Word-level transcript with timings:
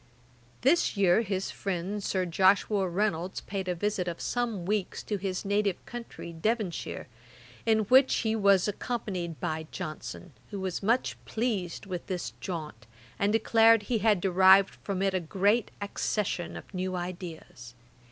This 0.61 0.97
year 0.97 1.21
his 1.21 1.51
friend 1.51 2.03
Sir 2.03 2.25
Joshua 2.25 2.89
Reynolds 2.89 3.41
paid 3.41 3.67
a 3.67 3.75
visit 3.75 4.07
of 4.07 4.19
some 4.19 4.65
weeks 4.65 5.03
to 5.03 5.17
his 5.17 5.45
native 5.45 5.85
country, 5.85 6.33
Devonshire, 6.33 7.07
in 7.67 7.81
which 7.81 8.15
he 8.25 8.35
was 8.35 8.67
accompanied 8.67 9.39
by 9.39 9.67
Johnson, 9.69 10.33
who 10.49 10.59
was 10.59 10.81
much 10.81 11.23
pleased 11.25 11.85
with 11.85 12.07
this 12.07 12.33
jaunt, 12.41 12.87
and 13.19 13.31
declared 13.31 13.83
he 13.83 13.99
had 13.99 14.19
derived 14.21 14.73
from 14.81 15.03
it 15.03 15.13
a 15.13 15.19
great 15.19 15.69
accession 15.79 16.57
of 16.57 16.73
new 16.73 16.95
ideas. 16.95 17.75